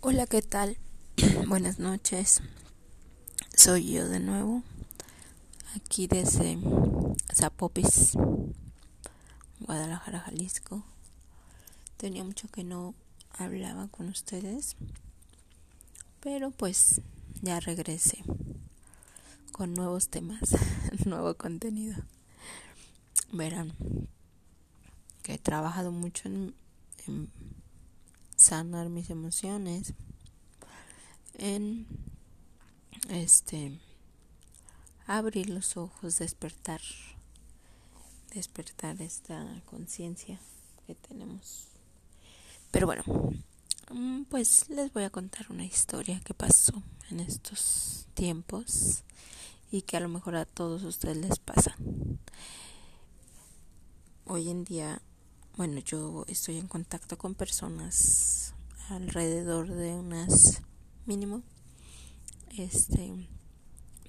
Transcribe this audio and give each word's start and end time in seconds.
Hola, 0.00 0.26
¿qué 0.26 0.42
tal? 0.42 0.78
Buenas 1.48 1.80
noches. 1.80 2.40
Soy 3.56 3.94
yo 3.94 4.08
de 4.08 4.20
nuevo, 4.20 4.62
aquí 5.74 6.06
desde 6.06 6.56
Zapopis, 7.34 8.12
Guadalajara, 9.58 10.20
Jalisco. 10.20 10.84
Tenía 11.96 12.22
mucho 12.22 12.46
que 12.46 12.62
no 12.62 12.94
hablaba 13.38 13.88
con 13.88 14.08
ustedes, 14.08 14.76
pero 16.20 16.52
pues 16.52 17.00
ya 17.42 17.58
regresé 17.58 18.22
con 19.50 19.74
nuevos 19.74 20.10
temas, 20.10 20.54
nuevo 21.06 21.34
contenido. 21.34 21.96
Verán 23.32 23.72
que 25.24 25.34
he 25.34 25.38
trabajado 25.38 25.90
mucho 25.90 26.28
en, 26.28 26.54
en 27.08 27.47
sanar 28.48 28.88
mis 28.88 29.10
emociones, 29.10 29.92
en 31.34 31.86
este 33.10 33.78
abrir 35.06 35.50
los 35.50 35.76
ojos, 35.76 36.18
despertar, 36.18 36.80
despertar 38.32 39.02
esta 39.02 39.44
conciencia 39.66 40.40
que 40.86 40.94
tenemos. 40.94 41.68
Pero 42.70 42.86
bueno, 42.86 43.02
mm, 43.90 44.22
pues 44.30 44.70
les 44.70 44.94
voy 44.94 45.04
a 45.04 45.10
contar 45.10 45.44
una 45.50 45.66
historia 45.66 46.18
que 46.20 46.32
pasó 46.32 46.82
en 47.10 47.20
estos 47.20 48.06
tiempos 48.14 49.04
y 49.70 49.82
que 49.82 49.98
a 49.98 50.00
lo 50.00 50.08
mejor 50.08 50.36
a 50.36 50.46
todos 50.46 50.84
ustedes 50.84 51.18
les 51.18 51.38
pasa. 51.38 51.76
Hoy 54.24 54.48
en 54.48 54.64
día 54.64 55.02
bueno, 55.58 55.80
yo 55.80 56.24
estoy 56.28 56.56
en 56.56 56.68
contacto 56.68 57.18
con 57.18 57.34
personas 57.34 58.54
alrededor 58.90 59.68
de 59.68 59.92
unas 59.92 60.62
mínimo 61.04 61.42
este 62.56 63.12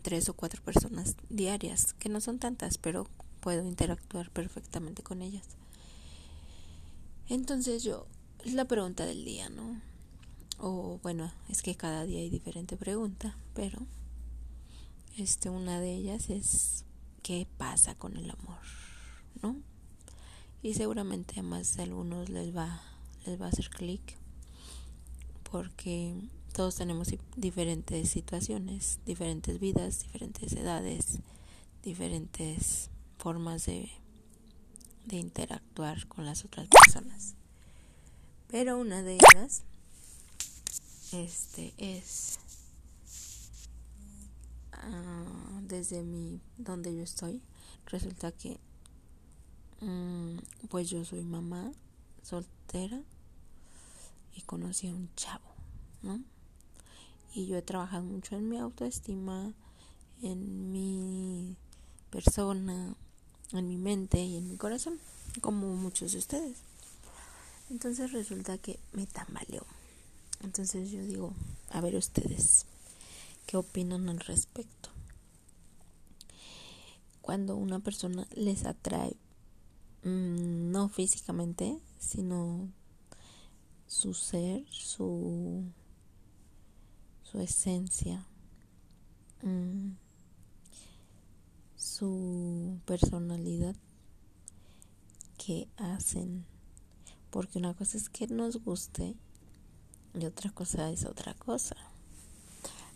tres 0.04 0.30
o 0.30 0.36
cuatro 0.36 0.62
personas 0.62 1.16
diarias, 1.28 1.94
que 1.94 2.08
no 2.08 2.22
son 2.22 2.38
tantas, 2.38 2.78
pero 2.78 3.08
puedo 3.40 3.66
interactuar 3.66 4.30
perfectamente 4.30 5.02
con 5.02 5.24
ellas. 5.24 5.48
Entonces 7.30 7.82
yo, 7.82 8.06
es 8.46 8.54
la 8.54 8.66
pregunta 8.66 9.08
del 9.08 9.26
día, 9.26 9.50
¿no? 9.50 9.82
O 10.60 11.00
bueno, 11.02 11.34
es 11.50 11.64
que 11.64 11.74
cada 11.74 12.06
día 12.06 12.20
hay 12.20 12.30
diferente 12.30 12.78
pregunta, 12.78 13.36
pero 13.56 13.80
este 15.18 15.50
una 15.50 15.80
de 15.80 15.96
ellas 15.96 16.30
es 16.30 16.86
¿qué 17.24 17.48
pasa 17.58 17.96
con 17.96 18.18
el 18.18 18.30
amor? 18.30 18.60
¿No? 19.42 19.56
Y 20.62 20.74
seguramente 20.74 21.40
a 21.40 21.44
más 21.44 21.78
de 21.78 21.84
algunos 21.84 22.30
les 22.30 22.56
va 22.56 22.82
les 23.26 23.40
va 23.40 23.46
a 23.46 23.50
hacer 23.50 23.70
clic 23.70 24.18
porque 25.52 26.16
todos 26.54 26.76
tenemos 26.76 27.08
diferentes 27.36 28.10
situaciones, 28.10 29.00
diferentes 29.06 29.60
vidas, 29.60 30.04
diferentes 30.04 30.54
edades, 30.54 31.20
diferentes 31.84 32.90
formas 33.18 33.66
de, 33.66 33.90
de 35.06 35.18
interactuar 35.18 36.08
con 36.08 36.26
las 36.26 36.46
otras 36.46 36.68
personas. 36.68 37.36
Pero 38.48 38.78
una 38.78 39.02
de 39.02 39.16
ellas 39.16 39.64
este 41.12 41.74
es 41.78 42.40
uh, 44.74 45.62
desde 45.68 46.04
mi 46.04 46.40
donde 46.58 46.96
yo 46.96 47.04
estoy 47.04 47.42
resulta 47.88 48.32
que 48.32 48.60
pues 50.70 50.90
yo 50.90 51.06
soy 51.06 51.24
mamá 51.24 51.72
soltera 52.24 53.02
y 54.36 54.42
conocí 54.42 54.88
a 54.88 54.94
un 54.94 55.10
chavo, 55.16 55.50
¿no? 56.02 56.22
Y 57.34 57.46
yo 57.46 57.58
he 57.58 57.62
trabajado 57.62 58.04
mucho 58.04 58.36
en 58.36 58.50
mi 58.50 58.58
autoestima, 58.58 59.54
en 60.22 60.72
mi 60.72 61.56
persona, 62.10 62.96
en 63.52 63.68
mi 63.68 63.78
mente 63.78 64.24
y 64.24 64.38
en 64.38 64.50
mi 64.50 64.58
corazón, 64.58 65.00
como 65.42 65.76
muchos 65.76 66.12
de 66.12 66.20
ustedes. 66.20 66.58
Entonces 67.70 68.12
resulta 68.12 68.58
que 68.58 68.80
me 68.94 69.06
tambaleó. 69.06 69.66
Entonces 70.42 70.92
yo 70.92 71.04
digo, 71.04 71.34
a 71.70 71.82
ver 71.82 71.96
ustedes, 71.96 72.66
¿qué 73.46 73.58
opinan 73.58 74.10
al 74.10 74.20
respecto? 74.20 74.90
Cuando 77.22 77.56
una 77.56 77.80
persona 77.80 78.28
les 78.34 78.66
atrae 78.66 79.16
Mm, 80.04 80.72
no 80.72 80.88
físicamente, 80.90 81.78
sino 82.00 82.70
su 83.88 84.14
ser, 84.14 84.66
su, 84.70 85.64
su 87.24 87.40
esencia, 87.42 88.26
mm, 89.44 89.92
su 91.76 92.80
personalidad 92.86 93.76
que 95.38 95.68
hacen. 95.78 96.46
Porque 97.30 97.60
una 97.60 97.74
cosa 97.74 97.98
es 97.98 98.10
que 98.10 98.28
nos 98.28 98.64
guste 98.64 99.16
y 100.14 100.26
otra 100.26 100.52
cosa 100.52 100.90
es 100.92 101.06
otra 101.06 101.34
cosa. 101.34 101.76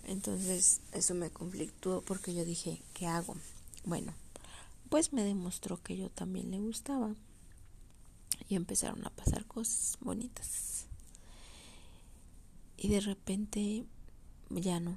Entonces 0.06 0.82
eso 0.92 1.16
me 1.16 1.30
conflictuó 1.30 2.02
porque 2.02 2.34
yo 2.34 2.46
dije, 2.46 2.82
¿qué 2.94 3.08
hago? 3.08 3.36
Bueno, 3.86 4.14
pues 4.94 5.12
me 5.12 5.24
demostró 5.24 5.82
que 5.82 5.98
yo 5.98 6.12
también 6.12 6.52
le 6.52 6.60
gustaba 6.60 7.16
y 8.48 8.54
empezaron 8.54 9.04
a 9.08 9.10
pasar 9.10 9.44
cosas 9.48 9.98
bonitas. 10.02 10.86
Y 12.78 12.90
de 12.90 13.00
repente 13.00 13.88
ya 14.52 14.80
no. 14.80 14.96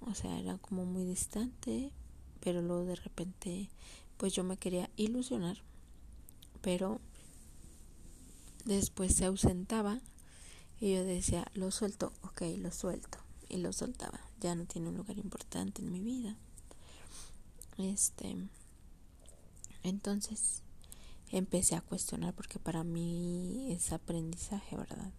O 0.00 0.14
sea 0.14 0.38
era 0.38 0.58
como 0.58 0.84
muy 0.84 1.06
distante 1.06 1.92
pero 2.40 2.60
luego 2.60 2.84
de 2.84 2.96
repente 2.96 3.70
pues 4.18 4.34
yo 4.34 4.44
me 4.44 4.58
quería 4.58 4.90
ilusionar 4.96 5.56
pero 6.60 7.00
después 8.66 9.14
se 9.14 9.24
ausentaba 9.24 9.98
y 10.78 10.92
yo 10.92 11.04
decía 11.04 11.50
lo 11.54 11.70
suelto 11.70 12.12
ok 12.20 12.42
lo 12.58 12.70
suelto 12.70 13.16
y 13.48 13.56
lo 13.56 13.72
soltaba. 13.72 14.20
Ya 14.40 14.54
no 14.54 14.66
tiene 14.66 14.90
un 14.90 14.98
lugar 14.98 15.16
importante 15.16 15.80
en 15.80 15.90
mi 15.90 16.00
vida. 16.00 16.36
Este 17.78 18.36
entonces 19.88 20.62
empecé 21.30 21.76
a 21.76 21.80
cuestionar 21.80 22.34
porque 22.34 22.58
para 22.58 22.84
mí 22.84 23.68
es 23.70 23.92
aprendizaje, 23.92 24.76
¿verdad? 24.76 25.12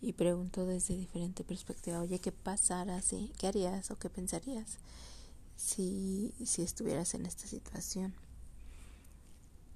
Y 0.00 0.14
pregunto 0.14 0.66
desde 0.66 0.96
diferente 0.96 1.44
perspectiva, 1.44 2.00
oye, 2.00 2.18
¿qué 2.18 2.32
pasara 2.32 3.00
si, 3.02 3.32
qué 3.38 3.46
harías 3.46 3.90
o 3.90 3.98
qué 3.98 4.10
pensarías 4.10 4.78
si, 5.56 6.34
si 6.44 6.62
estuvieras 6.62 7.14
en 7.14 7.26
esta 7.26 7.46
situación? 7.46 8.14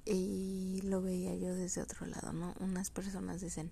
Y 0.05 0.81
lo 0.85 1.03
veía 1.03 1.35
yo 1.35 1.55
desde 1.55 1.83
otro 1.83 2.07
lado, 2.07 2.33
¿no? 2.33 2.55
Unas 2.61 2.91
personas 2.91 3.41
dicen, 3.41 3.71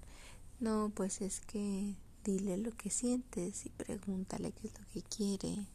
no, 0.60 0.92
pues 0.94 1.20
es 1.20 1.40
que 1.40 1.94
dile 2.24 2.56
lo 2.56 2.72
que 2.72 2.90
sientes 2.90 3.66
y 3.66 3.70
pregúntale 3.70 4.52
qué 4.52 4.68
es 4.68 4.74
lo 4.78 4.86
que 4.92 5.02
quiere. 5.02 5.66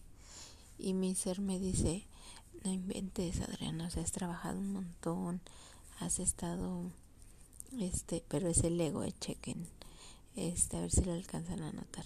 Y 0.78 0.94
mi 0.94 1.16
ser 1.16 1.42
me 1.42 1.60
dice, 1.60 2.06
no 2.64 2.72
inventes, 2.72 3.42
Adriana, 3.42 3.88
o 3.88 3.90
sea, 3.90 4.04
has 4.04 4.12
trabajado 4.12 4.60
un 4.60 4.74
montón, 4.74 5.42
has 6.00 6.20
estado, 6.20 6.84
este, 7.80 8.24
pero 8.28 8.48
es 8.50 8.64
el 8.64 8.80
ego, 8.80 9.04
eh, 9.04 9.14
chequen, 9.20 9.68
este, 10.36 10.78
a 10.78 10.82
ver 10.82 10.92
si 10.92 11.04
lo 11.04 11.14
alcanzan 11.14 11.62
a 11.62 11.72
notar. 11.72 12.06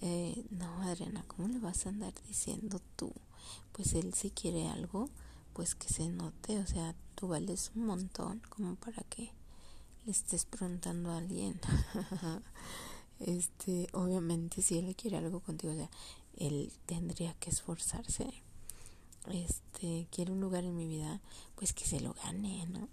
Eh, 0.00 0.44
no, 0.50 0.82
Adriana, 0.82 1.24
¿cómo 1.26 1.48
le 1.48 1.58
vas 1.58 1.86
a 1.86 1.90
andar 1.90 2.14
diciendo 2.26 2.80
tú? 2.96 3.12
Pues 3.72 3.94
él 3.94 4.14
si 4.14 4.30
quiere 4.30 4.68
algo, 4.68 5.10
pues 5.52 5.74
que 5.74 5.88
se 5.88 6.08
note, 6.08 6.58
o 6.58 6.66
sea, 6.66 6.94
tú 7.14 7.28
vales 7.28 7.70
un 7.74 7.86
montón 7.86 8.40
como 8.48 8.76
para 8.76 9.02
que 9.04 9.32
le 10.06 10.12
estés 10.12 10.46
preguntando 10.46 11.10
a 11.10 11.18
alguien. 11.18 11.60
este, 13.20 13.88
obviamente 13.92 14.62
si 14.62 14.78
él 14.78 14.96
quiere 14.96 15.18
algo 15.18 15.40
contigo, 15.40 15.72
o 15.72 15.76
sea, 15.76 15.90
él 16.36 16.72
tendría 16.86 17.34
que 17.34 17.50
esforzarse 17.50 18.32
este 19.28 20.06
quiere 20.10 20.32
un 20.32 20.40
lugar 20.40 20.64
en 20.64 20.76
mi 20.76 20.86
vida, 20.86 21.20
pues 21.56 21.72
que 21.72 21.84
se 21.84 22.00
lo 22.00 22.14
gane, 22.14 22.66
¿no? 22.66 22.88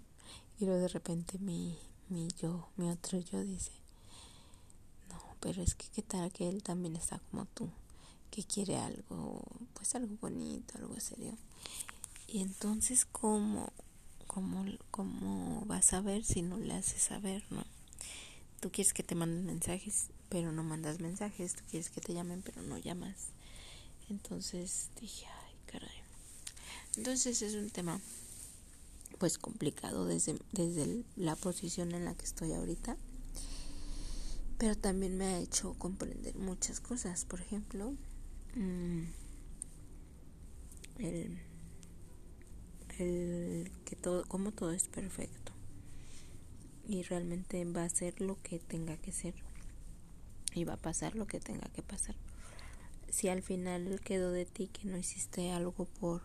Y 0.60 0.66
luego 0.66 0.80
de 0.80 0.88
repente 0.88 1.38
mi, 1.38 1.78
mi 2.08 2.28
yo, 2.40 2.68
mi 2.76 2.90
otro 2.90 3.18
yo 3.18 3.42
dice, 3.42 3.72
no, 5.08 5.20
pero 5.40 5.62
es 5.62 5.74
que 5.74 5.86
qué 5.88 6.02
tal 6.02 6.32
que 6.32 6.48
él 6.48 6.62
también 6.62 6.96
está 6.96 7.20
como 7.30 7.46
tú, 7.46 7.68
que 8.30 8.44
quiere 8.44 8.76
algo, 8.76 9.42
pues 9.74 9.94
algo 9.94 10.16
bonito, 10.20 10.76
algo 10.78 10.98
serio. 11.00 11.36
Y 12.26 12.40
entonces, 12.40 13.06
¿cómo, 13.06 13.72
cómo, 14.26 14.64
cómo 14.90 15.64
vas 15.66 15.92
a 15.92 16.00
ver 16.00 16.24
si 16.24 16.42
no 16.42 16.58
le 16.58 16.74
haces 16.74 17.02
saber, 17.02 17.42
no? 17.50 17.64
Tú 18.60 18.70
quieres 18.70 18.92
que 18.92 19.04
te 19.04 19.14
manden 19.14 19.46
mensajes, 19.46 20.08
pero 20.28 20.50
no 20.50 20.64
mandas 20.64 21.00
mensajes, 21.00 21.54
tú 21.54 21.62
quieres 21.70 21.90
que 21.90 22.00
te 22.00 22.12
llamen, 22.12 22.42
pero 22.42 22.62
no 22.62 22.76
llamas. 22.76 23.28
Entonces 24.10 24.90
dije, 25.00 25.26
ay, 25.26 25.54
caray. 25.66 26.07
Entonces 26.98 27.42
es 27.42 27.54
un 27.54 27.70
tema 27.70 28.00
pues 29.18 29.38
complicado 29.38 30.04
desde, 30.04 30.36
desde 30.50 31.04
la 31.14 31.36
posición 31.36 31.94
en 31.94 32.04
la 32.04 32.14
que 32.14 32.24
estoy 32.24 32.52
ahorita. 32.52 32.96
pero 34.58 34.76
también 34.76 35.16
me 35.16 35.26
ha 35.26 35.38
hecho 35.38 35.74
comprender 35.74 36.34
muchas 36.34 36.80
cosas. 36.80 37.24
Por 37.24 37.40
ejemplo, 37.40 37.94
mm, 38.56 39.02
el, 40.98 41.38
el 42.98 43.70
que 43.84 43.94
todo, 43.94 44.24
como 44.26 44.50
todo 44.50 44.72
es 44.72 44.88
perfecto 44.88 45.52
y 46.88 47.04
realmente 47.04 47.64
va 47.64 47.84
a 47.84 47.88
ser 47.88 48.20
lo 48.20 48.42
que 48.42 48.58
tenga 48.58 48.96
que 48.96 49.12
ser 49.12 49.34
y 50.52 50.64
va 50.64 50.72
a 50.72 50.78
pasar 50.78 51.14
lo 51.14 51.28
que 51.28 51.38
tenga 51.38 51.68
que 51.68 51.82
pasar. 51.82 52.16
Si 53.08 53.28
al 53.28 53.42
final 53.42 54.00
quedó 54.04 54.32
de 54.32 54.46
ti 54.46 54.66
que 54.66 54.88
no 54.88 54.98
hiciste 54.98 55.52
algo 55.52 55.84
por 56.00 56.22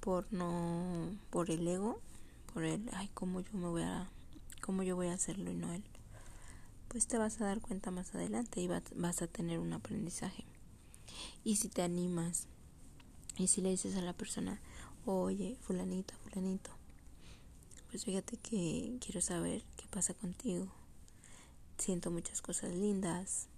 por 0.00 0.32
no 0.32 1.16
por 1.30 1.50
el 1.50 1.66
ego, 1.66 2.00
por 2.52 2.64
el 2.64 2.88
ay 2.92 3.08
cómo 3.14 3.40
yo 3.40 3.52
me 3.52 3.68
voy 3.68 3.82
a 3.82 4.08
cómo 4.62 4.82
yo 4.82 4.96
voy 4.96 5.08
a 5.08 5.14
hacerlo 5.14 5.50
y 5.50 5.54
no 5.54 5.72
él. 5.72 5.84
Pues 6.88 7.06
te 7.06 7.18
vas 7.18 7.40
a 7.40 7.44
dar 7.44 7.60
cuenta 7.60 7.90
más 7.90 8.14
adelante 8.14 8.60
y 8.60 8.68
vas 8.68 9.22
a 9.22 9.26
tener 9.28 9.60
un 9.60 9.72
aprendizaje. 9.72 10.44
Y 11.44 11.56
si 11.56 11.68
te 11.68 11.82
animas 11.82 12.46
y 13.36 13.46
si 13.46 13.60
le 13.60 13.70
dices 13.70 13.96
a 13.96 14.02
la 14.02 14.12
persona, 14.12 14.60
"Oye, 15.06 15.56
fulanito, 15.60 16.14
fulanito, 16.24 16.70
pues 17.90 18.04
fíjate 18.04 18.36
que 18.36 18.98
quiero 19.00 19.20
saber 19.20 19.62
qué 19.76 19.86
pasa 19.88 20.14
contigo. 20.14 20.68
Siento 21.78 22.10
muchas 22.10 22.42
cosas 22.42 22.72
lindas, 22.72 23.48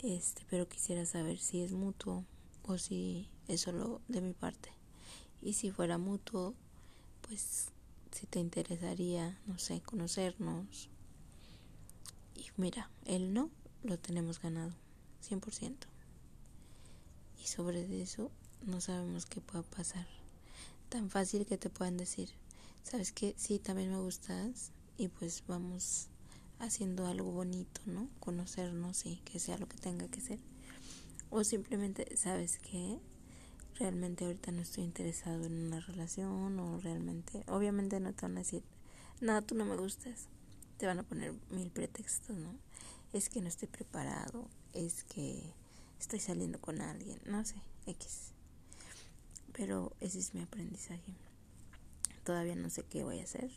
este, 0.00 0.44
pero 0.50 0.68
quisiera 0.68 1.06
saber 1.06 1.38
si 1.38 1.62
es 1.62 1.72
mutuo 1.72 2.24
o 2.64 2.78
si 2.78 3.28
es 3.48 3.62
solo 3.62 4.00
de 4.08 4.20
mi 4.20 4.32
parte. 4.32 4.81
Y 5.42 5.54
si 5.54 5.70
fuera 5.70 5.98
mutuo, 5.98 6.54
pues 7.22 7.66
si 8.12 8.26
te 8.26 8.38
interesaría, 8.38 9.38
no 9.46 9.58
sé, 9.58 9.80
conocernos. 9.80 10.88
Y 12.36 12.46
mira, 12.56 12.90
el 13.04 13.34
no 13.34 13.50
lo 13.82 13.98
tenemos 13.98 14.40
ganado, 14.40 14.72
100%. 15.28 15.74
Y 17.42 17.46
sobre 17.46 18.02
eso 18.02 18.30
no 18.64 18.80
sabemos 18.80 19.26
qué 19.26 19.40
pueda 19.40 19.64
pasar. 19.64 20.06
Tan 20.88 21.10
fácil 21.10 21.44
que 21.46 21.58
te 21.58 21.70
puedan 21.70 21.96
decir, 21.96 22.28
sabes 22.84 23.12
que 23.12 23.34
sí, 23.36 23.58
también 23.58 23.90
me 23.90 23.98
gustas 23.98 24.70
y 24.96 25.08
pues 25.08 25.42
vamos 25.48 26.08
haciendo 26.60 27.06
algo 27.06 27.32
bonito, 27.32 27.80
¿no? 27.86 28.08
Conocernos 28.20 29.06
y 29.06 29.16
que 29.24 29.40
sea 29.40 29.58
lo 29.58 29.68
que 29.68 29.78
tenga 29.78 30.06
que 30.08 30.20
ser. 30.20 30.38
O 31.30 31.42
simplemente, 31.42 32.16
¿sabes 32.16 32.58
que 32.58 32.98
Realmente 33.78 34.24
ahorita 34.24 34.52
no 34.52 34.60
estoy 34.60 34.84
interesado 34.84 35.44
en 35.44 35.66
una 35.66 35.80
relación 35.80 36.58
o 36.60 36.78
realmente, 36.78 37.42
obviamente 37.48 37.98
no 38.00 38.12
te 38.12 38.22
van 38.22 38.36
a 38.36 38.40
decir, 38.40 38.62
nada, 39.20 39.42
tú 39.42 39.54
no 39.54 39.64
me 39.64 39.76
gustas. 39.76 40.26
Te 40.78 40.86
van 40.86 40.98
a 40.98 41.04
poner 41.04 41.32
mil 41.50 41.70
pretextos, 41.70 42.36
¿no? 42.36 42.54
Es 43.12 43.28
que 43.28 43.40
no 43.40 43.48
estoy 43.48 43.68
preparado, 43.68 44.48
es 44.72 45.04
que 45.04 45.54
estoy 46.00 46.18
saliendo 46.18 46.60
con 46.60 46.80
alguien, 46.80 47.20
no 47.24 47.44
sé, 47.44 47.56
X. 47.86 48.32
Pero 49.52 49.92
ese 50.00 50.18
es 50.18 50.34
mi 50.34 50.42
aprendizaje. 50.42 51.14
Todavía 52.24 52.56
no 52.56 52.70
sé 52.70 52.84
qué 52.84 53.04
voy 53.04 53.20
a 53.20 53.24
hacer 53.24 53.50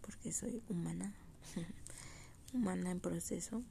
porque 0.00 0.32
soy 0.32 0.62
humana, 0.68 1.14
humana 2.52 2.90
en 2.90 3.00
proceso. 3.00 3.62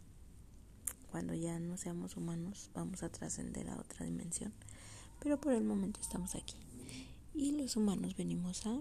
Cuando 1.12 1.34
ya 1.36 1.60
no 1.60 1.78
seamos 1.78 2.18
humanos 2.18 2.72
vamos 2.74 3.04
a 3.04 3.10
trascender 3.10 3.70
a 3.70 3.78
otra 3.78 4.06
dimensión. 4.06 4.52
Pero 5.20 5.40
por 5.40 5.54
el 5.54 5.64
momento 5.64 6.00
estamos 6.02 6.36
aquí. 6.36 6.56
Y 7.34 7.52
los 7.52 7.76
humanos 7.76 8.16
venimos 8.16 8.66
a 8.66 8.80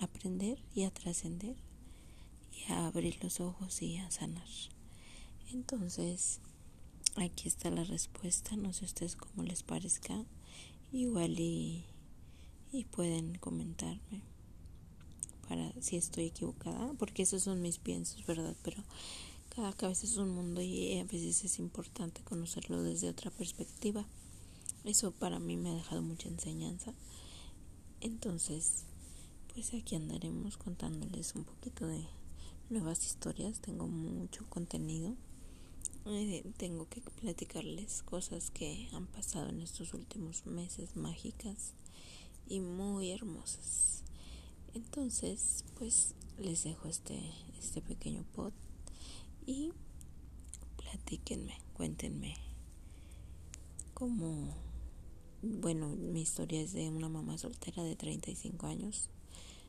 aprender 0.00 0.58
y 0.74 0.84
a 0.84 0.90
trascender 0.90 1.56
y 2.52 2.72
a 2.72 2.86
abrir 2.86 3.22
los 3.22 3.40
ojos 3.40 3.82
y 3.82 3.98
a 3.98 4.10
sanar. 4.10 4.48
Entonces, 5.52 6.40
aquí 7.16 7.48
está 7.48 7.70
la 7.70 7.84
respuesta. 7.84 8.56
No 8.56 8.72
sé 8.72 8.84
ustedes 8.84 9.16
cómo 9.16 9.42
les 9.42 9.62
parezca. 9.62 10.24
Igual 10.92 11.38
y, 11.38 11.84
y 12.72 12.84
pueden 12.84 13.36
comentarme 13.36 14.22
para 15.48 15.72
si 15.80 15.96
estoy 15.96 16.26
equivocada, 16.26 16.92
porque 16.98 17.22
esos 17.22 17.42
son 17.42 17.62
mis 17.62 17.78
piensos, 17.78 18.24
¿verdad? 18.26 18.54
Pero 18.62 18.82
cada 19.54 19.72
cabeza 19.72 20.06
es 20.06 20.16
un 20.16 20.30
mundo 20.30 20.60
y 20.60 20.98
a 20.98 21.04
veces 21.04 21.44
es 21.44 21.58
importante 21.58 22.22
conocerlo 22.22 22.82
desde 22.82 23.08
otra 23.08 23.30
perspectiva. 23.30 24.06
Eso 24.84 25.10
para 25.12 25.38
mí 25.38 25.56
me 25.56 25.70
ha 25.70 25.74
dejado 25.74 26.02
mucha 26.02 26.28
enseñanza. 26.28 26.94
Entonces, 28.00 28.84
pues 29.52 29.74
aquí 29.74 29.96
andaremos 29.96 30.56
contándoles 30.56 31.34
un 31.34 31.44
poquito 31.44 31.86
de 31.86 32.06
nuevas 32.70 33.04
historias. 33.04 33.60
Tengo 33.60 33.86
mucho 33.86 34.48
contenido. 34.48 35.14
Eh, 36.06 36.44
tengo 36.56 36.88
que 36.88 37.00
platicarles 37.00 38.02
cosas 38.02 38.50
que 38.50 38.88
han 38.92 39.06
pasado 39.06 39.50
en 39.50 39.60
estos 39.60 39.92
últimos 39.94 40.46
meses 40.46 40.96
mágicas 40.96 41.74
y 42.48 42.60
muy 42.60 43.10
hermosas. 43.10 44.04
Entonces, 44.74 45.64
pues 45.78 46.14
les 46.38 46.64
dejo 46.64 46.88
este, 46.88 47.18
este 47.58 47.82
pequeño 47.82 48.24
pod 48.34 48.52
y 49.44 49.72
platíquenme, 50.76 51.58
cuéntenme 51.74 52.36
cómo, 53.92 54.54
bueno, 55.42 55.88
mi 55.88 56.22
historia 56.22 56.60
es 56.60 56.72
de 56.72 56.88
una 56.88 57.08
mamá 57.08 57.38
soltera 57.38 57.82
de 57.82 57.96
35 57.96 58.66
años, 58.66 59.08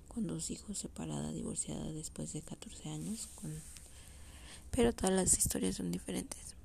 con 0.07 0.27
dos 0.27 0.49
hijos 0.51 0.77
separada, 0.77 1.31
divorciada 1.31 1.91
después 1.91 2.33
de 2.33 2.41
14 2.41 2.89
años, 2.89 3.27
con, 3.35 3.53
pero 4.71 4.93
todas 4.93 5.13
las 5.13 5.37
historias 5.37 5.75
son 5.75 5.91
diferentes. 5.91 6.55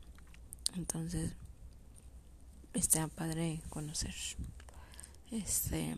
Entonces, 0.75 1.33
está 2.73 3.07
padre 3.09 3.61
conocer 3.71 4.15
este 5.31 5.97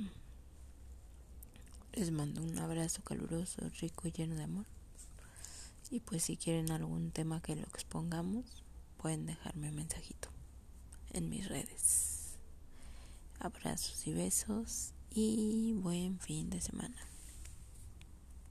les 1.92 2.10
mando 2.10 2.42
un 2.42 2.58
abrazo 2.58 3.02
caluroso, 3.02 3.70
rico 3.80 4.06
y 4.06 4.12
lleno 4.12 4.34
de 4.34 4.44
amor. 4.44 4.66
Y 5.90 6.00
pues 6.00 6.24
si 6.24 6.36
quieren 6.36 6.70
algún 6.70 7.10
tema 7.10 7.40
que 7.40 7.56
lo 7.56 7.62
expongamos, 7.62 8.44
pueden 8.98 9.24
dejarme 9.24 9.70
un 9.70 9.76
mensajito 9.76 10.28
en 11.12 11.30
mis 11.30 11.48
redes. 11.48 12.15
Abrazos 13.46 14.08
y 14.08 14.12
besos 14.12 14.92
y 15.08 15.72
buen 15.74 16.18
fin 16.18 16.50
de 16.50 16.60
semana. 16.60 16.96